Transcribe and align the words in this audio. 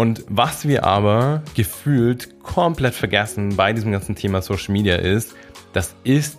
Und 0.00 0.24
was 0.30 0.66
wir 0.66 0.84
aber 0.84 1.42
gefühlt 1.54 2.42
komplett 2.42 2.94
vergessen 2.94 3.54
bei 3.56 3.74
diesem 3.74 3.92
ganzen 3.92 4.14
Thema 4.14 4.40
Social 4.40 4.72
Media 4.72 4.96
ist, 4.96 5.34
das 5.74 5.94
ist 6.04 6.38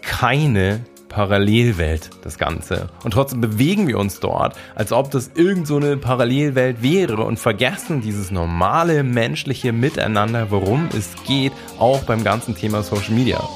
keine 0.00 0.80
Parallelwelt, 1.10 2.08
das 2.22 2.38
Ganze. 2.38 2.88
Und 3.04 3.10
trotzdem 3.10 3.42
bewegen 3.42 3.86
wir 3.86 3.98
uns 3.98 4.18
dort, 4.18 4.56
als 4.74 4.92
ob 4.92 5.10
das 5.10 5.32
irgend 5.34 5.66
so 5.66 5.76
eine 5.76 5.98
Parallelwelt 5.98 6.80
wäre 6.80 7.24
und 7.24 7.38
vergessen 7.38 8.00
dieses 8.00 8.30
normale 8.30 9.02
menschliche 9.02 9.74
Miteinander, 9.74 10.50
worum 10.50 10.88
es 10.96 11.10
geht, 11.26 11.52
auch 11.78 12.04
beim 12.04 12.24
ganzen 12.24 12.56
Thema 12.56 12.82
Social 12.82 13.12
Media. 13.12 13.46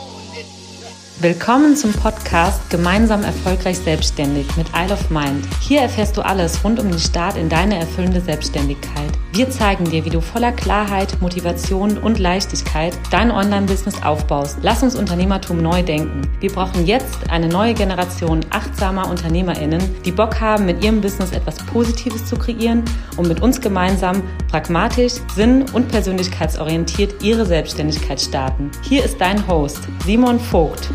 Willkommen 1.22 1.76
zum 1.76 1.94
Podcast 1.94 2.68
Gemeinsam 2.68 3.24
erfolgreich 3.24 3.78
selbstständig 3.78 4.54
mit 4.58 4.66
Isle 4.76 4.92
of 4.92 5.08
Mind. 5.08 5.48
Hier 5.62 5.80
erfährst 5.80 6.14
du 6.18 6.20
alles 6.20 6.62
rund 6.62 6.78
um 6.78 6.90
den 6.90 7.00
Start 7.00 7.38
in 7.38 7.48
deine 7.48 7.78
erfüllende 7.78 8.20
Selbstständigkeit. 8.20 9.12
Wir 9.36 9.50
zeigen 9.50 9.84
dir, 9.84 10.02
wie 10.06 10.10
du 10.10 10.22
voller 10.22 10.50
Klarheit, 10.50 11.20
Motivation 11.20 11.98
und 11.98 12.18
Leichtigkeit 12.18 12.98
dein 13.10 13.30
Online-Business 13.30 14.02
aufbaust. 14.02 14.56
Lass 14.62 14.82
uns 14.82 14.96
Unternehmertum 14.96 15.58
neu 15.58 15.82
denken. 15.82 16.22
Wir 16.40 16.50
brauchen 16.50 16.86
jetzt 16.86 17.28
eine 17.28 17.46
neue 17.46 17.74
Generation 17.74 18.40
achtsamer 18.48 19.10
UnternehmerInnen, 19.10 19.82
die 20.06 20.12
Bock 20.12 20.40
haben, 20.40 20.64
mit 20.64 20.82
ihrem 20.82 21.02
Business 21.02 21.32
etwas 21.32 21.56
Positives 21.66 22.24
zu 22.24 22.36
kreieren 22.36 22.82
und 23.18 23.28
mit 23.28 23.42
uns 23.42 23.60
gemeinsam 23.60 24.22
pragmatisch, 24.50 25.16
sinn- 25.34 25.66
und 25.74 25.88
persönlichkeitsorientiert 25.88 27.22
ihre 27.22 27.44
Selbstständigkeit 27.44 28.18
starten. 28.18 28.70
Hier 28.88 29.04
ist 29.04 29.20
dein 29.20 29.46
Host, 29.46 29.80
Simon 30.06 30.40
Vogt. 30.40 30.88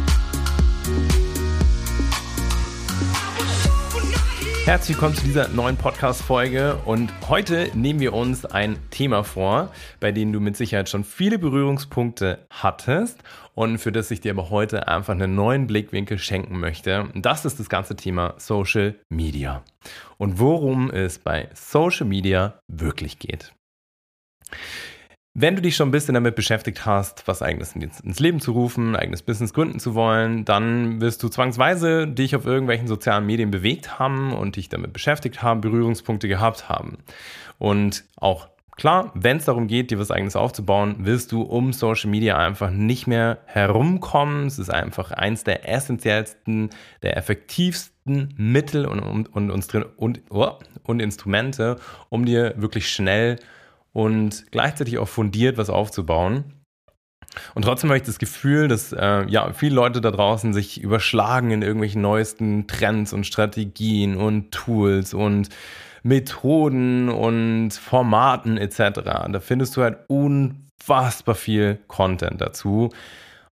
Herzlich 4.71 4.95
willkommen 4.95 5.15
zu 5.17 5.25
dieser 5.25 5.49
neuen 5.49 5.75
Podcast-Folge 5.75 6.77
und 6.85 7.11
heute 7.27 7.69
nehmen 7.73 7.99
wir 7.99 8.13
uns 8.13 8.45
ein 8.45 8.79
Thema 8.89 9.25
vor, 9.25 9.69
bei 9.99 10.13
dem 10.13 10.31
du 10.31 10.39
mit 10.39 10.55
Sicherheit 10.55 10.87
schon 10.87 11.03
viele 11.03 11.37
Berührungspunkte 11.37 12.47
hattest 12.49 13.19
und 13.53 13.79
für 13.79 13.91
das 13.91 14.09
ich 14.11 14.21
dir 14.21 14.31
aber 14.31 14.49
heute 14.49 14.87
einfach 14.87 15.11
einen 15.11 15.35
neuen 15.35 15.67
Blickwinkel 15.67 16.19
schenken 16.19 16.57
möchte. 16.57 17.09
Das 17.15 17.43
ist 17.43 17.59
das 17.59 17.67
ganze 17.67 17.97
Thema 17.97 18.35
Social 18.37 18.95
Media 19.09 19.61
und 20.17 20.39
worum 20.39 20.89
es 20.89 21.19
bei 21.19 21.49
Social 21.53 22.07
Media 22.07 22.57
wirklich 22.69 23.19
geht. 23.19 23.51
Wenn 25.33 25.55
du 25.55 25.61
dich 25.61 25.77
schon 25.77 25.87
ein 25.87 25.91
bisschen 25.91 26.13
damit 26.13 26.35
beschäftigt 26.35 26.85
hast, 26.85 27.25
was 27.25 27.41
eigenes 27.41 27.73
ins 27.73 28.19
Leben 28.19 28.41
zu 28.41 28.51
rufen, 28.51 28.97
eigenes 28.97 29.21
Business 29.21 29.53
gründen 29.53 29.79
zu 29.79 29.95
wollen, 29.95 30.43
dann 30.43 30.99
wirst 30.99 31.23
du 31.23 31.29
zwangsweise 31.29 32.05
dich 32.05 32.35
auf 32.35 32.45
irgendwelchen 32.45 32.87
sozialen 32.87 33.25
Medien 33.25 33.49
bewegt 33.49 33.97
haben 33.97 34.33
und 34.33 34.57
dich 34.57 34.67
damit 34.67 34.91
beschäftigt 34.91 35.41
haben, 35.41 35.61
Berührungspunkte 35.61 36.27
gehabt 36.27 36.67
haben. 36.67 36.97
Und 37.59 38.03
auch 38.17 38.49
klar, 38.75 39.13
wenn 39.13 39.37
es 39.37 39.45
darum 39.45 39.67
geht, 39.67 39.91
dir 39.91 39.99
was 39.99 40.11
eigenes 40.11 40.35
aufzubauen, 40.35 41.05
wirst 41.05 41.31
du 41.31 41.43
um 41.43 41.71
Social 41.71 42.09
Media 42.09 42.37
einfach 42.37 42.69
nicht 42.69 43.07
mehr 43.07 43.37
herumkommen. 43.45 44.47
Es 44.47 44.59
ist 44.59 44.69
einfach 44.69 45.11
eins 45.11 45.45
der 45.45 45.69
essentiellsten, 45.69 46.71
der 47.03 47.15
effektivsten 47.15 48.33
Mittel 48.35 48.85
und, 48.85 48.99
und, 48.99 49.27
und, 49.27 49.75
und, 49.95 50.21
oh, 50.29 50.59
und 50.83 50.99
Instrumente, 50.99 51.77
um 52.09 52.25
dir 52.25 52.53
wirklich 52.57 52.89
schnell 52.89 53.37
und 53.93 54.45
gleichzeitig 54.51 54.97
auch 54.97 55.07
fundiert 55.07 55.57
was 55.57 55.69
aufzubauen. 55.69 56.61
Und 57.55 57.63
trotzdem 57.63 57.89
habe 57.89 57.97
ich 57.97 58.03
das 58.03 58.19
Gefühl, 58.19 58.67
dass 58.67 58.91
äh, 58.91 59.25
ja 59.27 59.53
viele 59.53 59.75
Leute 59.75 60.01
da 60.01 60.11
draußen 60.11 60.53
sich 60.53 60.81
überschlagen 60.81 61.51
in 61.51 61.61
irgendwelchen 61.61 62.01
neuesten 62.01 62.67
Trends 62.67 63.13
und 63.13 63.25
Strategien 63.25 64.17
und 64.17 64.51
Tools 64.51 65.13
und 65.13 65.49
Methoden 66.03 67.09
und 67.09 67.71
Formaten 67.71 68.57
etc. 68.57 69.01
Da 69.03 69.39
findest 69.39 69.77
du 69.77 69.83
halt 69.83 69.99
unfassbar 70.07 71.35
viel 71.35 71.79
Content 71.87 72.41
dazu. 72.41 72.89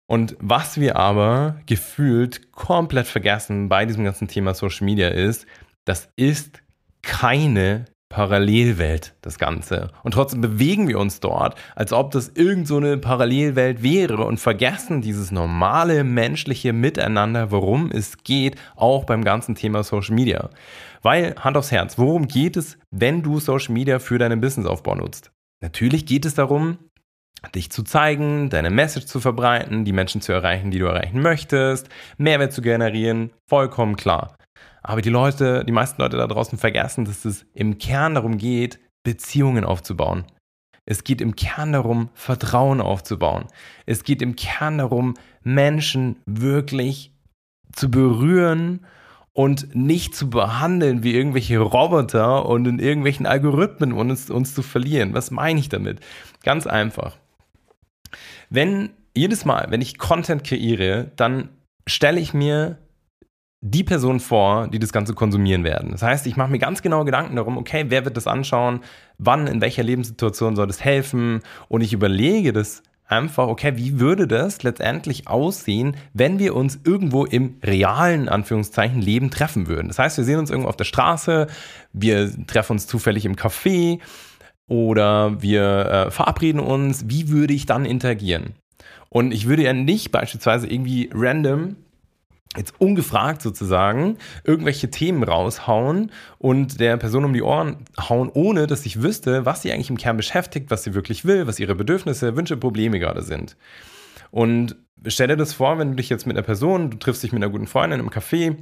Und 0.09 0.37
was 0.39 0.79
wir 0.79 0.95
aber 0.95 1.59
gefühlt 1.65 2.51
komplett 2.53 3.07
vergessen 3.07 3.67
bei 3.67 3.85
diesem 3.85 4.05
ganzen 4.05 4.29
Thema 4.29 4.53
Social 4.53 4.85
Media 4.85 5.09
ist, 5.09 5.45
das 5.85 6.09
ist 6.15 6.63
keine 7.01 7.85
Parallelwelt, 8.09 9.15
das 9.21 9.37
Ganze. 9.37 9.91
Und 10.03 10.13
trotzdem 10.13 10.39
bewegen 10.39 10.87
wir 10.87 10.97
uns 10.97 11.19
dort, 11.19 11.59
als 11.75 11.91
ob 11.91 12.11
das 12.11 12.29
irgend 12.29 12.67
so 12.67 12.77
eine 12.77 12.97
Parallelwelt 12.97 13.83
wäre 13.83 14.23
und 14.23 14.39
vergessen 14.39 15.01
dieses 15.01 15.31
normale 15.31 16.03
menschliche 16.05 16.71
Miteinander, 16.71 17.51
worum 17.51 17.91
es 17.91 18.23
geht, 18.23 18.55
auch 18.75 19.03
beim 19.03 19.23
ganzen 19.25 19.55
Thema 19.55 19.83
Social 19.83 20.15
Media. 20.15 20.49
Weil, 21.01 21.35
Hand 21.37 21.57
aufs 21.57 21.71
Herz, 21.71 21.97
worum 21.97 22.27
geht 22.27 22.55
es, 22.55 22.77
wenn 22.91 23.23
du 23.23 23.39
Social 23.39 23.73
Media 23.73 23.99
für 23.99 24.17
deinen 24.17 24.39
Businessaufbau 24.39 24.95
nutzt? 24.95 25.31
Natürlich 25.61 26.05
geht 26.05 26.25
es 26.25 26.33
darum, 26.33 26.77
dich 27.53 27.71
zu 27.71 27.83
zeigen, 27.83 28.49
deine 28.49 28.69
Message 28.69 29.05
zu 29.05 29.19
verbreiten, 29.19 29.85
die 29.85 29.93
Menschen 29.93 30.21
zu 30.21 30.31
erreichen, 30.31 30.71
die 30.71 30.79
du 30.79 30.85
erreichen 30.85 31.21
möchtest, 31.21 31.89
Mehrwert 32.17 32.53
zu 32.53 32.61
generieren, 32.61 33.31
vollkommen 33.47 33.95
klar. 33.95 34.37
Aber 34.87 35.01
die 35.01 35.09
Leute, 35.09 35.65
die 35.65 35.73
meisten 35.73 36.01
Leute 36.01 36.15
da 36.15 36.27
draußen 36.27 36.57
vergessen, 36.57 37.03
dass 37.03 37.25
es 37.25 37.45
im 37.53 37.77
Kern 37.77 38.15
darum 38.15 38.37
geht, 38.37 38.79
Beziehungen 39.03 39.65
aufzubauen. 39.65 40.23
Es 40.85 41.03
geht 41.03 41.19
im 41.19 41.35
Kern 41.35 41.73
darum, 41.73 42.09
Vertrauen 42.13 42.79
aufzubauen. 42.79 43.47
Es 43.85 44.05
geht 44.05 44.21
im 44.21 44.37
Kern 44.37 44.77
darum, 44.77 45.15
Menschen 45.43 46.15
wirklich 46.25 47.11
zu 47.73 47.91
berühren 47.91 48.85
und 49.33 49.75
nicht 49.75 50.15
zu 50.15 50.29
behandeln 50.29 51.03
wie 51.03 51.13
irgendwelche 51.13 51.59
Roboter 51.59 52.45
und 52.45 52.65
in 52.65 52.79
irgendwelchen 52.79 53.25
Algorithmen 53.25 53.91
uns, 53.91 54.29
uns 54.29 54.55
zu 54.55 54.61
verlieren. 54.61 55.13
Was 55.13 55.31
meine 55.31 55.59
ich 55.59 55.67
damit? 55.67 55.99
Ganz 56.43 56.65
einfach. 56.65 57.17
Wenn 58.49 58.91
jedes 59.13 59.43
Mal, 59.43 59.67
wenn 59.69 59.81
ich 59.81 59.97
Content 59.97 60.45
kreiere, 60.45 61.11
dann 61.17 61.49
stelle 61.85 62.21
ich 62.21 62.33
mir 62.33 62.77
die 63.61 63.83
Person 63.83 64.19
vor, 64.19 64.67
die 64.67 64.79
das 64.79 64.93
Ganze 64.93 65.13
konsumieren 65.13 65.63
werden. 65.63 65.91
Das 65.91 66.03
heißt, 66.03 66.27
ich 66.27 66.37
mache 66.37 66.51
mir 66.51 66.59
ganz 66.59 66.81
genau 66.81 67.03
Gedanken 67.05 67.35
darum, 67.35 67.57
okay, 67.57 67.85
wer 67.87 68.05
wird 68.05 68.15
das 68.15 68.27
anschauen, 68.27 68.81
wann, 69.17 69.47
in 69.47 69.61
welcher 69.61 69.83
Lebenssituation 69.83 70.55
soll 70.55 70.67
das 70.67 70.83
helfen 70.83 71.41
und 71.67 71.81
ich 71.81 71.93
überlege 71.93 72.53
das 72.53 72.83
einfach, 73.07 73.47
okay, 73.47 73.73
wie 73.75 73.99
würde 73.99 74.27
das 74.27 74.63
letztendlich 74.63 75.27
aussehen, 75.27 75.95
wenn 76.13 76.39
wir 76.39 76.55
uns 76.55 76.79
irgendwo 76.83 77.25
im 77.25 77.55
realen, 77.63 78.29
Anführungszeichen, 78.29 79.01
Leben 79.01 79.31
treffen 79.31 79.67
würden. 79.67 79.87
Das 79.87 79.97
heißt, 79.97 80.17
wir 80.17 80.25
sehen 80.25 80.39
uns 80.39 80.49
irgendwo 80.49 80.69
auf 80.69 80.77
der 80.77 80.83
Straße, 80.83 81.47
wir 81.93 82.47
treffen 82.47 82.73
uns 82.73 82.85
zufällig 82.85 83.25
im 83.25 83.35
Café 83.35 83.99
oder 84.67 85.41
wir 85.41 85.63
äh, 85.63 86.11
verabreden 86.11 86.59
uns, 86.59 87.05
wie 87.07 87.29
würde 87.29 87.53
ich 87.53 87.65
dann 87.65 87.85
interagieren? 87.85 88.55
Und 89.09 89.33
ich 89.33 89.47
würde 89.47 89.63
ja 89.63 89.73
nicht 89.73 90.11
beispielsweise 90.11 90.67
irgendwie 90.67 91.09
random 91.13 91.77
jetzt 92.55 92.73
ungefragt 92.79 93.41
sozusagen 93.41 94.17
irgendwelche 94.43 94.89
Themen 94.89 95.23
raushauen 95.23 96.11
und 96.37 96.79
der 96.79 96.97
Person 96.97 97.25
um 97.25 97.33
die 97.33 97.41
Ohren 97.41 97.85
hauen, 97.99 98.29
ohne 98.33 98.67
dass 98.67 98.85
ich 98.85 99.01
wüsste, 99.01 99.45
was 99.45 99.61
sie 99.61 99.71
eigentlich 99.71 99.89
im 99.89 99.97
Kern 99.97 100.17
beschäftigt, 100.17 100.71
was 100.71 100.83
sie 100.83 100.93
wirklich 100.93 101.25
will, 101.25 101.47
was 101.47 101.59
ihre 101.59 101.75
Bedürfnisse, 101.75 102.35
Wünsche, 102.35 102.57
Probleme 102.57 102.99
gerade 102.99 103.21
sind. 103.21 103.57
Und 104.31 104.75
stell 105.05 105.27
dir 105.27 105.37
das 105.37 105.53
vor, 105.53 105.77
wenn 105.77 105.91
du 105.91 105.95
dich 105.95 106.09
jetzt 106.09 106.25
mit 106.25 106.35
einer 106.35 106.45
Person, 106.45 106.89
du 106.89 106.97
triffst 106.97 107.23
dich 107.23 107.31
mit 107.31 107.43
einer 107.43 107.51
guten 107.51 107.67
Freundin 107.67 107.99
im 107.99 108.09
Café, 108.09 108.55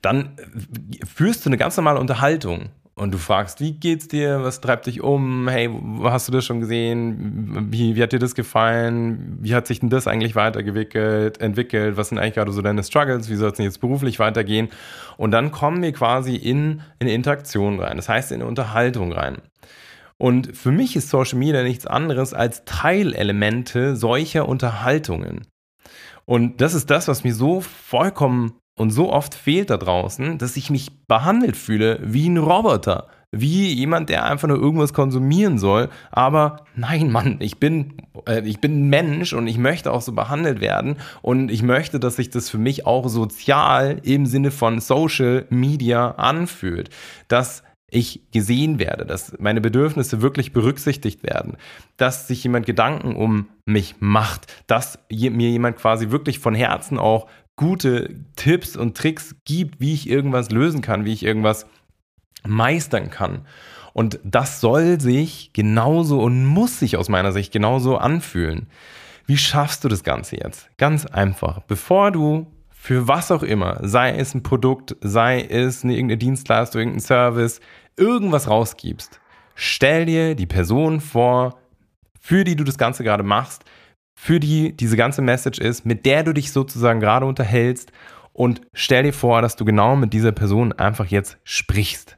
dann 0.00 0.36
führst 1.14 1.44
du 1.44 1.50
eine 1.50 1.56
ganz 1.56 1.76
normale 1.76 2.00
Unterhaltung 2.00 2.70
und 2.94 3.12
du 3.12 3.18
fragst, 3.18 3.60
wie 3.60 3.72
geht's 3.72 4.06
dir, 4.06 4.42
was 4.42 4.60
treibt 4.60 4.86
dich 4.86 5.00
um, 5.00 5.48
hey, 5.48 5.70
hast 6.02 6.28
du 6.28 6.32
das 6.32 6.44
schon 6.44 6.60
gesehen, 6.60 7.68
wie, 7.70 7.96
wie 7.96 8.02
hat 8.02 8.12
dir 8.12 8.18
das 8.18 8.34
gefallen, 8.34 9.38
wie 9.40 9.54
hat 9.54 9.66
sich 9.66 9.80
denn 9.80 9.88
das 9.88 10.06
eigentlich 10.06 10.36
weitergewickelt, 10.36 11.40
entwickelt, 11.40 11.96
was 11.96 12.10
sind 12.10 12.18
eigentlich 12.18 12.34
gerade 12.34 12.52
so 12.52 12.60
deine 12.60 12.82
Struggles, 12.82 13.30
wie 13.30 13.36
soll 13.36 13.50
es 13.50 13.56
denn 13.56 13.64
jetzt 13.64 13.80
beruflich 13.80 14.18
weitergehen? 14.18 14.68
Und 15.16 15.30
dann 15.30 15.52
kommen 15.52 15.82
wir 15.82 15.92
quasi 15.92 16.36
in, 16.36 16.82
in 16.98 17.06
eine 17.06 17.12
Interaktion 17.14 17.80
rein, 17.80 17.96
das 17.96 18.10
heißt 18.10 18.30
in 18.30 18.40
eine 18.40 18.48
Unterhaltung 18.48 19.12
rein. 19.12 19.38
Und 20.18 20.56
für 20.56 20.70
mich 20.70 20.94
ist 20.94 21.08
Social 21.08 21.38
Media 21.38 21.62
nichts 21.62 21.86
anderes 21.86 22.34
als 22.34 22.64
Teilelemente 22.64 23.96
solcher 23.96 24.48
Unterhaltungen. 24.48 25.46
Und 26.26 26.60
das 26.60 26.74
ist 26.74 26.90
das, 26.90 27.08
was 27.08 27.24
mir 27.24 27.34
so 27.34 27.60
vollkommen 27.60 28.52
und 28.76 28.90
so 28.90 29.12
oft 29.12 29.34
fehlt 29.34 29.70
da 29.70 29.76
draußen, 29.76 30.38
dass 30.38 30.56
ich 30.56 30.70
mich 30.70 31.06
behandelt 31.06 31.56
fühle 31.56 32.00
wie 32.02 32.28
ein 32.28 32.38
Roboter. 32.38 33.08
Wie 33.34 33.72
jemand, 33.72 34.10
der 34.10 34.26
einfach 34.26 34.48
nur 34.48 34.58
irgendwas 34.60 34.92
konsumieren 34.92 35.58
soll. 35.58 35.88
Aber 36.10 36.64
nein, 36.76 37.10
Mann, 37.10 37.36
ich 37.40 37.58
bin, 37.58 37.94
äh, 38.28 38.46
ich 38.46 38.60
bin 38.60 38.82
ein 38.82 38.90
Mensch 38.90 39.32
und 39.32 39.46
ich 39.46 39.56
möchte 39.56 39.90
auch 39.90 40.02
so 40.02 40.12
behandelt 40.12 40.60
werden. 40.60 40.96
Und 41.22 41.50
ich 41.50 41.62
möchte, 41.62 41.98
dass 41.98 42.16
sich 42.16 42.28
das 42.28 42.50
für 42.50 42.58
mich 42.58 42.84
auch 42.84 43.08
sozial 43.08 44.00
im 44.02 44.26
Sinne 44.26 44.50
von 44.50 44.80
Social 44.80 45.46
Media 45.48 46.10
anfühlt. 46.10 46.90
Dass 47.28 47.62
ich 47.92 48.22
gesehen 48.32 48.78
werde, 48.78 49.04
dass 49.04 49.38
meine 49.38 49.60
Bedürfnisse 49.60 50.22
wirklich 50.22 50.52
berücksichtigt 50.52 51.22
werden, 51.22 51.58
dass 51.98 52.26
sich 52.26 52.42
jemand 52.42 52.64
Gedanken 52.64 53.14
um 53.14 53.48
mich 53.66 53.96
macht, 54.00 54.46
dass 54.66 54.98
mir 55.10 55.50
jemand 55.50 55.76
quasi 55.76 56.10
wirklich 56.10 56.38
von 56.38 56.54
Herzen 56.54 56.98
auch 56.98 57.28
gute 57.56 58.16
Tipps 58.36 58.76
und 58.76 58.96
Tricks 58.96 59.36
gibt, 59.44 59.80
wie 59.80 59.94
ich 59.94 60.08
irgendwas 60.08 60.50
lösen 60.50 60.80
kann, 60.80 61.04
wie 61.04 61.12
ich 61.12 61.24
irgendwas 61.24 61.66
meistern 62.46 63.10
kann. 63.10 63.46
Und 63.92 64.20
das 64.24 64.60
soll 64.60 65.00
sich 65.00 65.52
genauso 65.52 66.20
und 66.22 66.46
muss 66.46 66.78
sich 66.78 66.96
aus 66.96 67.08
meiner 67.08 67.32
Sicht 67.32 67.52
genauso 67.52 67.98
anfühlen. 67.98 68.68
Wie 69.26 69.36
schaffst 69.36 69.84
du 69.84 69.88
das 69.88 70.02
Ganze 70.02 70.36
jetzt? 70.36 70.68
Ganz 70.78 71.06
einfach. 71.06 71.60
Bevor 71.60 72.10
du 72.10 72.46
für 72.70 73.06
was 73.06 73.30
auch 73.30 73.42
immer, 73.42 73.78
sei 73.82 74.16
es 74.16 74.34
ein 74.34 74.42
Produkt, 74.42 74.96
sei 75.00 75.42
es 75.42 75.84
eine, 75.84 75.94
irgendeine 75.94 76.18
Dienstleistung, 76.18 76.80
irgendein 76.80 77.00
Service, 77.00 77.60
irgendwas 77.96 78.48
rausgibst, 78.48 79.20
stell 79.54 80.06
dir 80.06 80.34
die 80.34 80.46
Person 80.46 81.00
vor, 81.00 81.58
für 82.18 82.44
die 82.44 82.56
du 82.56 82.64
das 82.64 82.78
Ganze 82.78 83.04
gerade 83.04 83.22
machst, 83.22 83.64
für 84.14 84.40
die 84.40 84.76
diese 84.76 84.96
ganze 84.96 85.22
Message 85.22 85.58
ist, 85.58 85.84
mit 85.86 86.06
der 86.06 86.22
du 86.22 86.32
dich 86.32 86.52
sozusagen 86.52 87.00
gerade 87.00 87.26
unterhältst. 87.26 87.92
Und 88.32 88.62
stell 88.72 89.02
dir 89.02 89.12
vor, 89.12 89.42
dass 89.42 89.56
du 89.56 89.64
genau 89.64 89.96
mit 89.96 90.12
dieser 90.12 90.32
Person 90.32 90.72
einfach 90.72 91.06
jetzt 91.06 91.38
sprichst 91.44 92.16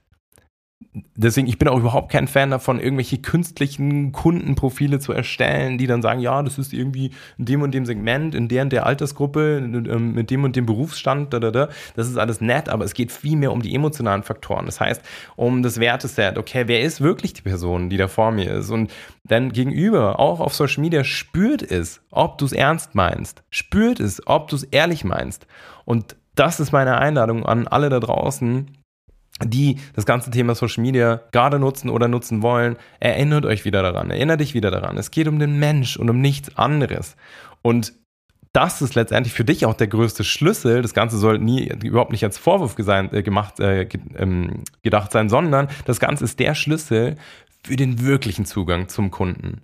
deswegen, 1.17 1.49
ich 1.49 1.59
bin 1.59 1.69
auch 1.69 1.79
überhaupt 1.79 2.11
kein 2.11 2.29
Fan 2.29 2.51
davon, 2.51 2.79
irgendwelche 2.79 3.19
künstlichen 3.19 4.13
Kundenprofile 4.13 5.01
zu 5.01 5.13
erstellen, 5.13 5.77
die 5.77 5.87
dann 5.87 6.03
sagen, 6.03 6.21
ja, 6.21 6.43
das 6.43 6.59
ist 6.59 6.73
irgendwie 6.73 7.11
in 7.37 7.47
dem 7.47 7.63
und 7.63 7.73
dem 7.73 7.85
Segment, 7.85 8.35
in 8.35 8.49
der 8.49 8.63
und 8.63 8.73
der 8.73 8.87
Altersgruppe, 8.87 9.57
ähm, 9.59 10.15
mit 10.15 10.31
dem 10.31 10.45
und 10.45 10.55
dem 10.55 10.67
Berufsstand, 10.67 11.33
da, 11.33 11.41
da, 11.41 11.51
da. 11.51 11.69
Das 11.97 12.09
ist 12.09 12.17
alles 12.17 12.41
nett, 12.41 12.69
aber 12.69 12.85
es 12.85 12.95
geht 12.95 13.11
viel 13.11 13.37
mehr 13.37 13.53
um 13.53 13.61
die 13.61 13.75
emotionalen 13.75 14.23
Faktoren. 14.23 14.67
Das 14.67 14.81
heißt, 14.81 15.03
um 15.37 15.63
das 15.63 15.81
Werteset. 15.81 16.39
Okay, 16.39 16.65
wer 16.67 16.83
ist 16.83 17.01
wirklich 17.01 17.33
die 17.33 17.43
Person, 17.43 17.91
die 17.91 17.97
da 17.97 18.07
vor 18.07 18.31
mir 18.31 18.53
ist? 18.53 18.71
Und 18.71 18.93
dann 19.25 19.53
gegenüber, 19.53 20.21
auch 20.21 20.41
auf 20.41 20.55
Social 20.55 20.83
Media, 20.83 21.03
spürt 21.03 21.63
es, 21.63 22.03
ob 22.11 22.39
du 22.39 22.45
es 22.45 22.53
ernst 22.53 22.95
meinst. 22.95 23.43
Spürt 23.51 23.99
es, 23.99 24.25
ob 24.27 24.49
du 24.49 24.57
es 24.57 24.65
ehrlich 24.65 25.05
meinst. 25.05 25.47
Und 25.85 26.17
das 26.37 26.61
ist 26.61 26.73
meine 26.73 26.99
Einladung 26.99 27.45
an 27.45 27.67
alle 27.67 27.89
da 27.89 28.01
draußen, 28.01 28.71
die 29.43 29.79
das 29.95 30.07
ganze 30.07 30.31
Thema 30.31 30.55
Social 30.55 30.83
Media 30.83 31.21
gerade 31.33 31.59
nutzen 31.59 31.91
oder 31.91 32.09
nutzen 32.09 32.43
wollen, 32.43 32.77
erinnert 33.01 33.47
euch 33.47 33.65
wieder 33.65 33.83
daran, 33.83 34.11
erinnert 34.11 34.41
dich 34.41 34.55
wieder 34.55 34.71
daran. 34.71 34.97
Es 34.97 35.11
geht 35.11 35.27
um 35.27 35.39
den 35.39 35.59
Mensch 35.59 35.97
und 35.97 36.09
um 36.09 36.21
nichts 36.21 36.57
anderes. 36.57 37.17
Und 37.63 37.93
das 38.53 38.81
ist 38.81 38.95
letztendlich 38.95 39.35
für 39.35 39.45
dich 39.45 39.67
auch 39.67 39.75
der 39.75 39.89
größte 39.89 40.23
Schlüssel. 40.23 40.81
Das 40.81 40.95
Ganze 40.95 41.19
soll 41.19 41.41
nie 41.41 41.69
überhaupt 41.83 42.13
nicht 42.13 42.23
als 42.23 42.39
Vorwurf 42.39 42.77
gesein, 42.77 43.13
äh, 43.13 43.25
gemacht, 43.25 43.59
äh, 43.59 43.89
ähm, 44.17 44.63
gedacht 44.83 45.11
sein, 45.11 45.29
sondern 45.29 45.69
das 45.87 45.99
Ganze 45.99 46.23
ist 46.23 46.39
der 46.39 46.55
Schlüssel 46.55 47.17
für 47.65 47.75
den 47.75 48.01
wirklichen 48.05 48.45
Zugang 48.45 48.89
zum 48.89 49.11
Kunden. 49.11 49.63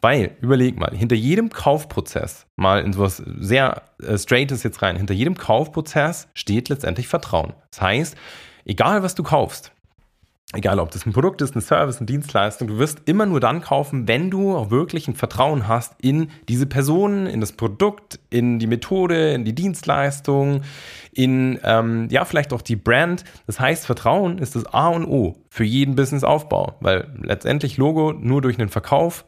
Weil, 0.00 0.36
überleg 0.40 0.78
mal, 0.78 0.90
hinter 0.96 1.14
jedem 1.14 1.48
Kaufprozess, 1.48 2.46
mal 2.56 2.82
in 2.82 2.92
sowas 2.92 3.22
sehr 3.38 3.82
äh, 4.02 4.18
straightes 4.18 4.64
jetzt 4.64 4.82
rein, 4.82 4.96
hinter 4.96 5.14
jedem 5.14 5.36
Kaufprozess 5.36 6.28
steht 6.34 6.68
letztendlich 6.68 7.06
Vertrauen. 7.06 7.52
Das 7.70 7.82
heißt, 7.82 8.16
egal 8.64 9.02
was 9.02 9.14
du 9.14 9.22
kaufst, 9.22 9.72
egal 10.52 10.78
ob 10.78 10.90
das 10.90 11.06
ein 11.06 11.12
Produkt 11.12 11.42
ist, 11.42 11.56
ein 11.56 11.60
Service, 11.60 11.98
eine 11.98 12.06
Dienstleistung, 12.06 12.68
du 12.68 12.78
wirst 12.78 13.02
immer 13.06 13.26
nur 13.26 13.40
dann 13.40 13.60
kaufen, 13.60 14.06
wenn 14.08 14.30
du 14.30 14.56
auch 14.56 14.70
wirklich 14.70 15.08
ein 15.08 15.14
Vertrauen 15.14 15.68
hast 15.68 15.94
in 16.00 16.30
diese 16.48 16.66
Person, 16.66 17.26
in 17.26 17.40
das 17.40 17.52
Produkt, 17.52 18.20
in 18.30 18.58
die 18.58 18.66
Methode, 18.66 19.32
in 19.32 19.44
die 19.44 19.54
Dienstleistung, 19.54 20.62
in 21.12 21.58
ähm, 21.64 22.08
ja 22.10 22.24
vielleicht 22.24 22.52
auch 22.52 22.62
die 22.62 22.76
Brand. 22.76 23.24
Das 23.46 23.60
heißt, 23.60 23.86
Vertrauen 23.86 24.38
ist 24.38 24.56
das 24.56 24.66
A 24.66 24.88
und 24.88 25.06
O 25.06 25.36
für 25.50 25.64
jeden 25.64 25.96
Businessaufbau, 25.96 26.76
weil 26.80 27.08
letztendlich 27.22 27.76
Logo 27.76 28.12
nur 28.12 28.42
durch 28.42 28.58
einen 28.58 28.68
Verkauf 28.68 29.24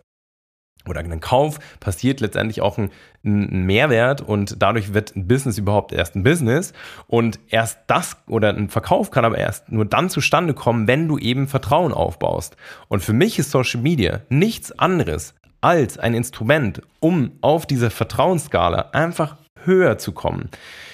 oder 0.88 1.00
einen 1.00 1.20
Kauf 1.20 1.58
passiert 1.80 2.20
letztendlich 2.20 2.60
auch 2.60 2.78
ein, 2.78 2.90
ein, 3.24 3.64
Mehrwert 3.64 4.20
und 4.20 4.62
dadurch 4.62 4.94
wird 4.94 5.16
ein 5.16 5.26
Business 5.26 5.58
überhaupt 5.58 5.92
erst 5.92 6.16
ein 6.16 6.22
Business 6.22 6.72
und 7.06 7.38
erst 7.48 7.78
das 7.86 8.16
oder 8.26 8.50
ein 8.50 8.68
Verkauf 8.68 9.10
kann 9.10 9.24
aber 9.24 9.38
erst 9.38 9.70
nur 9.70 9.84
dann 9.84 10.10
zustande 10.10 10.54
kommen, 10.54 10.86
wenn 10.86 11.08
du 11.08 11.18
eben 11.18 11.48
Vertrauen 11.48 11.92
aufbaust. 11.92 12.56
Und 12.88 13.02
für 13.02 13.12
mich 13.12 13.38
ist 13.38 13.50
Social 13.50 13.80
Media 13.80 14.20
nichts 14.28 14.76
anderes 14.78 15.34
als 15.60 15.98
ein 15.98 16.14
Instrument, 16.14 16.82
um 17.00 17.32
auf 17.40 17.66
dieser 17.66 17.90
Vertrauensskala 17.90 18.90
einfach 18.92 19.36
höher 19.64 19.98
zu 19.98 20.12
kommen. 20.12 20.50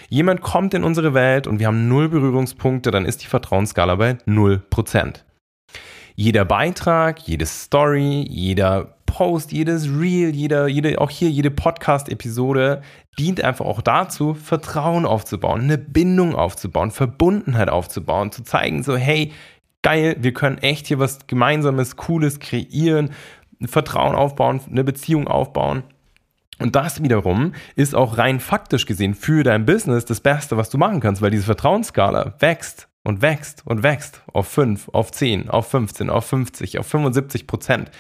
Jemand 0.09 0.41
kommt 0.41 0.75
in 0.75 0.85
unsere 0.85 1.15
Welt 1.15 1.47
und 1.47 1.59
wir 1.59 1.67
haben 1.67 1.89
null 1.89 2.09
Berührungspunkte, 2.09 2.91
dann 2.91 3.05
ist 3.05 3.23
die 3.23 3.27
Vertrauensskala 3.27 3.95
bei 3.97 4.19
null 4.25 4.59
Prozent. 4.71 5.25
Jeder 6.15 6.45
Beitrag, 6.45 7.21
jede 7.21 7.47
Story, 7.47 8.27
jeder 8.29 8.97
Post, 9.13 9.53
jedes 9.53 9.91
Reel, 9.91 10.35
jeder, 10.35 10.69
jede, 10.69 10.99
auch 10.99 11.11
hier 11.11 11.29
jede 11.29 11.51
Podcast-Episode 11.51 12.81
dient 13.19 13.45
einfach 13.45 13.67
auch 13.67 13.83
dazu, 13.83 14.33
Vertrauen 14.33 15.05
aufzubauen, 15.05 15.61
eine 15.61 15.77
Bindung 15.77 16.35
aufzubauen, 16.35 16.91
Verbundenheit 16.91 17.69
aufzubauen, 17.69 18.33
zu 18.33 18.43
zeigen, 18.43 18.83
so, 18.83 18.97
hey, 18.97 19.31
geil, 19.83 20.17
wir 20.19 20.33
können 20.33 20.57
echt 20.57 20.87
hier 20.87 20.99
was 20.99 21.27
Gemeinsames, 21.27 21.97
Cooles 21.97 22.41
kreieren, 22.41 23.11
Vertrauen 23.67 24.15
aufbauen, 24.15 24.63
eine 24.71 24.83
Beziehung 24.83 25.29
aufbauen. 25.29 25.83
Und 26.59 26.75
das 26.75 27.03
wiederum 27.03 27.53
ist 27.77 27.95
auch 27.95 28.17
rein 28.17 28.41
faktisch 28.41 28.87
gesehen 28.87 29.13
für 29.13 29.43
dein 29.43 29.67
Business 29.67 30.07
das 30.07 30.23
Beste, 30.23 30.57
was 30.57 30.71
du 30.71 30.79
machen 30.79 31.01
kannst, 31.01 31.21
weil 31.21 31.31
diese 31.31 31.45
Vertrauensskala 31.45 32.33
wächst 32.39 32.89
und 33.03 33.21
wächst 33.21 33.61
und 33.67 33.83
wächst 33.83 34.23
auf 34.33 34.49
5, 34.49 34.89
auf 34.89 35.13
10, 35.13 35.51
auf 35.51 35.69
15, 35.69 36.09
auf 36.09 36.25
50, 36.25 36.79
auf 36.79 36.87
75 36.87 37.47
Prozent. 37.47 37.91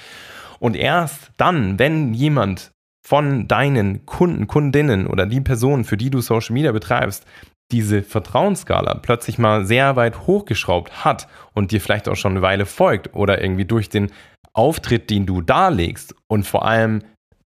Und 0.62 0.76
erst 0.76 1.32
dann, 1.38 1.80
wenn 1.80 2.14
jemand 2.14 2.70
von 3.04 3.48
deinen 3.48 4.06
Kunden, 4.06 4.46
Kundinnen 4.46 5.08
oder 5.08 5.26
die 5.26 5.40
Personen, 5.40 5.82
für 5.82 5.96
die 5.96 6.08
du 6.08 6.20
Social 6.20 6.54
Media 6.54 6.70
betreibst, 6.70 7.26
diese 7.72 8.04
Vertrauensskala 8.04 8.94
plötzlich 8.94 9.38
mal 9.38 9.66
sehr 9.66 9.96
weit 9.96 10.28
hochgeschraubt 10.28 11.04
hat 11.04 11.26
und 11.52 11.72
dir 11.72 11.80
vielleicht 11.80 12.08
auch 12.08 12.14
schon 12.14 12.32
eine 12.32 12.42
Weile 12.42 12.64
folgt 12.64 13.12
oder 13.12 13.42
irgendwie 13.42 13.64
durch 13.64 13.88
den 13.88 14.12
Auftritt, 14.52 15.10
den 15.10 15.26
du 15.26 15.40
darlegst 15.40 16.14
und 16.28 16.46
vor 16.46 16.64
allem 16.64 17.02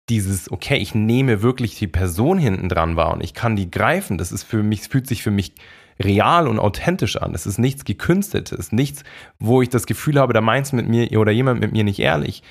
dieses, 0.10 0.52
okay, 0.52 0.78
ich 0.78 0.94
nehme 0.94 1.42
wirklich 1.42 1.80
die 1.80 1.88
Person 1.88 2.38
hinten 2.38 2.70
dran 2.70 2.96
wahr 2.96 3.14
und 3.14 3.24
ich 3.24 3.34
kann 3.34 3.56
die 3.56 3.72
greifen, 3.72 4.20
das 4.20 4.32
ist 4.32 4.44
für 4.44 4.62
mich, 4.62 4.82
fühlt 4.82 5.08
sich 5.08 5.24
für 5.24 5.32
mich 5.32 5.54
real 6.00 6.48
und 6.48 6.60
authentisch 6.60 7.18
an. 7.18 7.34
Es 7.34 7.48
ist 7.48 7.58
nichts 7.58 7.86
Gekünsteltes, 7.86 8.72
nichts, 8.72 9.04
wo 9.40 9.64
ich 9.64 9.70
das 9.70 9.88
Gefühl 9.88 10.20
habe, 10.20 10.34
da 10.34 10.42
meint 10.42 10.72
mit 10.74 10.88
mir 10.88 11.20
oder 11.20 11.32
jemand 11.32 11.60
mit 11.60 11.72
mir 11.72 11.84
nicht 11.84 12.00
ehrlich. 12.00 12.44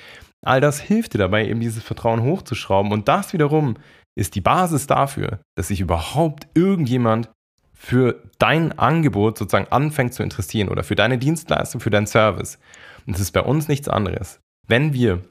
All 0.45 0.61
das 0.61 0.79
hilft 0.79 1.13
dir 1.13 1.17
dabei, 1.17 1.47
eben 1.47 1.59
dieses 1.59 1.83
Vertrauen 1.83 2.23
hochzuschrauben. 2.23 2.91
Und 2.91 3.07
das 3.07 3.33
wiederum 3.33 3.75
ist 4.15 4.35
die 4.35 4.41
Basis 4.41 4.87
dafür, 4.87 5.39
dass 5.55 5.67
sich 5.67 5.81
überhaupt 5.81 6.47
irgendjemand 6.53 7.29
für 7.73 8.21
dein 8.39 8.77
Angebot 8.77 9.37
sozusagen 9.37 9.71
anfängt 9.71 10.13
zu 10.13 10.23
interessieren 10.23 10.69
oder 10.69 10.83
für 10.83 10.95
deine 10.95 11.17
Dienstleistung, 11.17 11.79
für 11.79 11.89
deinen 11.89 12.07
Service. 12.07 12.59
Und 13.05 13.15
das 13.15 13.21
ist 13.21 13.31
bei 13.31 13.41
uns 13.41 13.67
nichts 13.67 13.87
anderes. 13.87 14.41
Wenn 14.67 14.93
wir, 14.93 15.23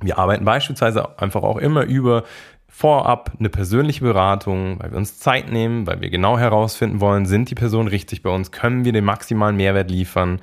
wir 0.00 0.18
arbeiten 0.18 0.44
beispielsweise 0.44 1.18
einfach 1.18 1.42
auch 1.42 1.58
immer 1.58 1.84
über 1.84 2.24
vorab 2.66 3.32
eine 3.38 3.50
persönliche 3.50 4.02
Beratung, 4.02 4.80
weil 4.80 4.90
wir 4.92 4.96
uns 4.96 5.18
Zeit 5.18 5.52
nehmen, 5.52 5.86
weil 5.86 6.00
wir 6.00 6.08
genau 6.08 6.38
herausfinden 6.38 7.00
wollen, 7.00 7.26
sind 7.26 7.50
die 7.50 7.54
Personen 7.54 7.88
richtig 7.88 8.22
bei 8.22 8.30
uns, 8.30 8.50
können 8.50 8.86
wir 8.86 8.92
den 8.92 9.04
maximalen 9.04 9.56
Mehrwert 9.56 9.90
liefern 9.90 10.40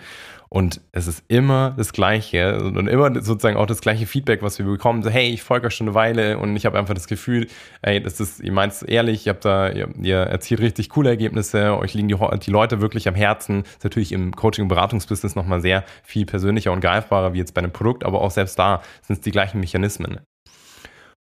und 0.52 0.82
es 0.92 1.06
ist 1.06 1.24
immer 1.28 1.76
das 1.78 1.94
Gleiche 1.94 2.58
und 2.58 2.88
immer 2.88 3.22
sozusagen 3.22 3.56
auch 3.56 3.68
das 3.68 3.82
gleiche 3.82 4.08
Feedback, 4.08 4.42
was 4.42 4.58
wir 4.58 4.66
bekommen. 4.66 5.04
So, 5.04 5.12
hey, 5.12 5.30
ich 5.30 5.44
folge 5.44 5.68
euch 5.68 5.76
schon 5.76 5.88
eine 5.88 5.94
Weile 5.94 6.40
und 6.40 6.56
ich 6.56 6.66
habe 6.66 6.80
einfach 6.80 6.96
das 6.96 7.08
Gefühl, 7.08 7.48
ey, 7.84 8.02
das 8.02 8.20
ist, 8.20 8.40
ihr 8.40 8.52
meint 8.52 8.74
es 8.74 8.82
ehrlich, 8.82 9.28
ihr 9.28 9.34
habt 9.34 9.46
da, 9.46 9.70
ihr, 9.70 9.90
ihr, 10.02 10.18
erzielt 10.18 10.60
richtig 10.62 10.90
coole 10.90 11.10
Ergebnisse, 11.10 11.78
euch 11.78 11.94
liegen 11.94 12.08
die, 12.08 12.18
die 12.40 12.52
Leute 12.52 12.82
wirklich 12.82 13.08
am 13.08 13.14
Herzen. 13.14 13.62
Das 13.62 13.74
ist 13.74 13.84
natürlich 13.84 14.12
im 14.12 14.36
Coaching- 14.36 14.64
und 14.64 14.70
Beratungsbusiness 14.70 15.36
nochmal 15.36 15.62
sehr 15.62 15.86
viel 16.02 16.26
persönlicher 16.26 16.72
und 16.72 16.82
greifbarer 16.82 17.34
wie 17.34 17.38
jetzt 17.38 17.54
bei 17.54 17.60
einem 17.60 17.72
Produkt, 17.72 18.04
aber 18.04 18.22
auch 18.22 18.32
selbst 18.32 18.58
da 18.58 18.82
sind 19.04 19.18
es 19.18 19.22
die 19.22 19.32
gleichen 19.32 19.60
Mechanismen. 19.60 20.20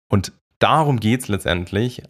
Und 0.08 0.32
darum 0.60 1.00
geht 1.00 1.22
es 1.22 1.28
letztendlich 1.28 2.02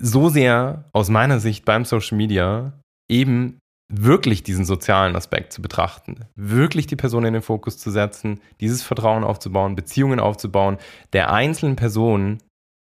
so 0.00 0.28
sehr 0.28 0.90
aus 0.92 1.10
meiner 1.10 1.38
Sicht 1.38 1.64
beim 1.64 1.84
Social 1.84 2.16
Media 2.16 2.72
eben 3.08 3.60
wirklich 4.00 4.42
diesen 4.42 4.64
sozialen 4.64 5.16
Aspekt 5.16 5.52
zu 5.52 5.62
betrachten, 5.62 6.26
wirklich 6.34 6.86
die 6.86 6.96
Person 6.96 7.24
in 7.24 7.34
den 7.34 7.42
Fokus 7.42 7.78
zu 7.78 7.90
setzen, 7.90 8.40
dieses 8.60 8.82
Vertrauen 8.82 9.24
aufzubauen, 9.24 9.76
Beziehungen 9.76 10.20
aufzubauen, 10.20 10.78
der 11.12 11.32
einzelnen 11.32 11.76
Person 11.76 12.38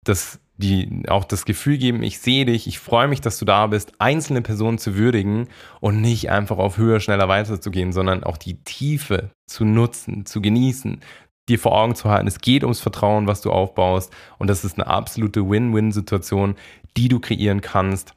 das, 0.05 0.41
die 0.57 1.03
auch 1.09 1.25
das 1.25 1.45
Gefühl 1.45 1.79
geben, 1.79 2.03
ich 2.03 2.19
sehe 2.19 2.45
dich, 2.45 2.67
ich 2.67 2.79
freue 2.79 3.09
mich, 3.09 3.21
dass 3.21 3.39
du 3.39 3.45
da 3.45 3.67
bist, 3.67 3.93
einzelne 3.99 4.43
Personen 4.43 4.79
zu 4.79 4.97
würdigen 4.97 5.49
und 5.81 6.01
nicht 6.01 6.31
einfach 6.31 6.59
auf 6.59 6.77
höher, 6.77 7.01
schneller 7.01 7.29
weiterzugehen, 7.29 7.93
sondern 7.93 8.23
auch 8.23 8.37
die 8.37 8.63
Tiefe 8.63 9.31
zu 9.47 9.65
nutzen, 9.65 10.27
zu 10.27 10.41
genießen, 10.41 11.01
dir 11.49 11.59
vor 11.59 11.73
Augen 11.73 11.95
zu 11.95 12.09
halten, 12.09 12.27
es 12.27 12.41
geht 12.41 12.63
ums 12.63 12.81
Vertrauen, 12.81 13.27
was 13.27 13.41
du 13.41 13.51
aufbaust 13.51 14.13
und 14.39 14.49
das 14.49 14.65
ist 14.65 14.79
eine 14.79 14.87
absolute 14.87 15.49
Win-Win-Situation, 15.49 16.57
die 16.97 17.09
du 17.09 17.21
kreieren 17.21 17.61
kannst 17.61 18.15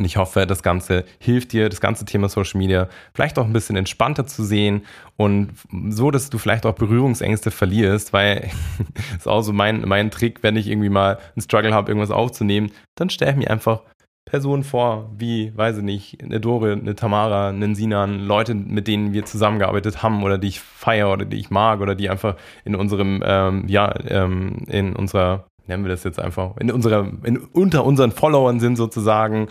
und 0.00 0.06
ich 0.06 0.16
hoffe, 0.16 0.46
das 0.46 0.62
Ganze 0.62 1.04
hilft 1.18 1.52
dir, 1.52 1.68
das 1.68 1.82
ganze 1.82 2.06
Thema 2.06 2.30
Social 2.30 2.58
Media 2.58 2.88
vielleicht 3.12 3.38
auch 3.38 3.44
ein 3.44 3.52
bisschen 3.52 3.76
entspannter 3.76 4.26
zu 4.26 4.42
sehen 4.42 4.86
und 5.18 5.50
so, 5.90 6.10
dass 6.10 6.30
du 6.30 6.38
vielleicht 6.38 6.64
auch 6.64 6.74
Berührungsängste 6.74 7.50
verlierst, 7.50 8.14
weil 8.14 8.50
das 8.78 9.16
ist 9.18 9.28
auch 9.28 9.42
so 9.42 9.52
mein, 9.52 9.82
mein 9.82 10.10
Trick, 10.10 10.42
wenn 10.42 10.56
ich 10.56 10.68
irgendwie 10.68 10.88
mal 10.88 11.18
einen 11.36 11.42
Struggle 11.42 11.74
habe, 11.74 11.90
irgendwas 11.90 12.10
aufzunehmen, 12.10 12.72
dann 12.94 13.10
stelle 13.10 13.32
ich 13.32 13.36
mich 13.36 13.50
einfach 13.50 13.82
Personen 14.24 14.64
vor, 14.64 15.10
wie, 15.18 15.52
weiß 15.54 15.78
ich 15.78 15.82
nicht, 15.82 16.22
eine 16.22 16.40
Dore, 16.40 16.72
eine 16.72 16.94
Tamara, 16.94 17.50
einen 17.50 17.74
Sinan, 17.74 18.20
Leute, 18.20 18.54
mit 18.54 18.88
denen 18.88 19.12
wir 19.12 19.26
zusammengearbeitet 19.26 20.02
haben 20.02 20.22
oder 20.22 20.38
die 20.38 20.48
ich 20.48 20.60
feiere 20.60 21.12
oder 21.12 21.26
die 21.26 21.36
ich 21.36 21.50
mag 21.50 21.80
oder 21.80 21.94
die 21.94 22.08
einfach 22.08 22.36
in 22.64 22.74
unserem, 22.74 23.22
ähm, 23.22 23.64
ja, 23.66 23.92
ähm, 24.08 24.64
in 24.66 24.96
unserer, 24.96 25.44
nennen 25.66 25.84
wir 25.84 25.90
das 25.90 26.04
jetzt 26.04 26.20
einfach, 26.20 26.56
in 26.56 26.70
unserer, 26.70 27.06
in, 27.24 27.36
unter 27.36 27.84
unseren 27.84 28.12
Followern 28.12 28.60
sind 28.60 28.76
sozusagen 28.76 29.48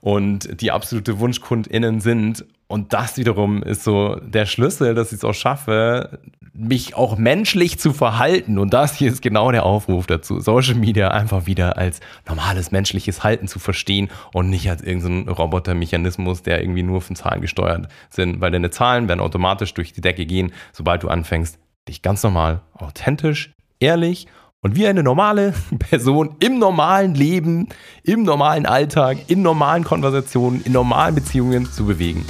und 0.00 0.60
die 0.60 0.70
absolute 0.70 1.18
WunschkundInnen 1.18 2.00
sind. 2.00 2.44
Und 2.66 2.92
das 2.92 3.16
wiederum 3.16 3.62
ist 3.62 3.82
so 3.82 4.16
der 4.16 4.46
Schlüssel, 4.46 4.94
dass 4.94 5.12
ich 5.12 5.18
es 5.18 5.24
auch 5.24 5.34
schaffe, 5.34 6.20
mich 6.52 6.94
auch 6.96 7.16
menschlich 7.16 7.78
zu 7.78 7.92
verhalten. 7.92 8.58
Und 8.58 8.74
das 8.74 8.96
hier 8.96 9.10
ist 9.10 9.22
genau 9.22 9.50
der 9.52 9.64
Aufruf 9.64 10.06
dazu, 10.06 10.40
Social 10.40 10.74
Media 10.74 11.08
einfach 11.08 11.46
wieder 11.46 11.78
als 11.78 12.00
normales 12.26 12.70
menschliches 12.70 13.22
Halten 13.24 13.48
zu 13.48 13.58
verstehen 13.58 14.10
und 14.32 14.50
nicht 14.50 14.68
als 14.68 14.82
irgendein 14.82 15.28
Robotermechanismus, 15.28 16.42
der 16.42 16.60
irgendwie 16.60 16.82
nur 16.82 17.00
von 17.00 17.16
Zahlen 17.16 17.40
gesteuert 17.40 17.88
sind. 18.10 18.40
Weil 18.40 18.50
deine 18.50 18.70
Zahlen 18.70 19.08
werden 19.08 19.20
automatisch 19.20 19.72
durch 19.72 19.92
die 19.92 20.00
Decke 20.00 20.26
gehen, 20.26 20.52
sobald 20.72 21.02
du 21.04 21.08
anfängst, 21.08 21.58
dich 21.88 22.02
ganz 22.02 22.22
normal, 22.22 22.60
authentisch, 22.74 23.52
ehrlich 23.80 24.26
und 24.60 24.76
wie 24.76 24.86
eine 24.86 25.02
normale 25.02 25.54
Person 25.78 26.36
im 26.40 26.58
normalen 26.58 27.14
Leben, 27.14 27.68
im 28.02 28.22
normalen 28.22 28.66
Alltag, 28.66 29.18
in 29.28 29.42
normalen 29.42 29.84
Konversationen, 29.84 30.62
in 30.62 30.72
normalen 30.72 31.14
Beziehungen 31.14 31.70
zu 31.70 31.86
bewegen. 31.86 32.24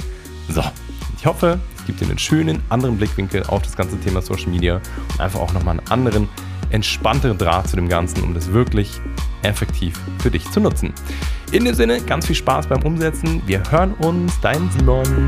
So, 0.49 0.63
ich 1.17 1.25
hoffe, 1.25 1.59
es 1.77 1.85
gibt 1.85 2.01
dir 2.01 2.05
einen 2.05 2.19
schönen 2.19 2.61
anderen 2.69 2.97
Blickwinkel 2.97 3.43
auf 3.43 3.61
das 3.63 3.75
ganze 3.75 3.99
Thema 3.99 4.21
Social 4.21 4.49
Media 4.49 4.81
und 5.11 5.21
einfach 5.21 5.39
auch 5.39 5.53
nochmal 5.53 5.79
einen 5.79 5.87
anderen, 5.91 6.29
entspannteren 6.71 7.37
Draht 7.37 7.67
zu 7.67 7.75
dem 7.75 7.89
Ganzen, 7.89 8.23
um 8.23 8.33
das 8.33 8.51
wirklich 8.51 8.91
effektiv 9.41 9.99
für 10.19 10.29
dich 10.29 10.49
zu 10.51 10.59
nutzen. 10.59 10.93
In 11.51 11.65
dem 11.65 11.73
Sinne, 11.73 12.01
ganz 12.01 12.27
viel 12.27 12.35
Spaß 12.35 12.67
beim 12.67 12.83
Umsetzen. 12.83 13.41
Wir 13.47 13.63
hören 13.71 13.93
uns, 13.95 14.39
dein 14.41 14.69
Simon. 14.71 15.27